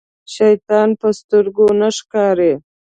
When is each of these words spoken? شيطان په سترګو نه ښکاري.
شيطان 0.33 0.89
په 0.99 1.07
سترګو 1.19 1.65
نه 1.79 1.89
ښکاري. 1.97 2.53